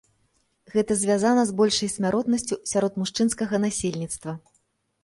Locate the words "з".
1.49-1.55